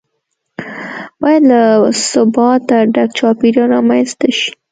[1.21, 1.61] باید له
[2.11, 4.49] ثباته ډک چاپیریال رامنځته شي.